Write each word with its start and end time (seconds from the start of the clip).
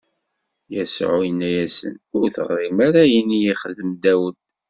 Yasuɛ 0.73 1.17
inna-asen: 1.29 1.95
Ur 2.17 2.27
teɣrim 2.35 2.77
ara 2.87 3.01
ayen 3.05 3.29
i 3.37 3.39
yexdem 3.45 3.91
Dawed? 4.03 4.35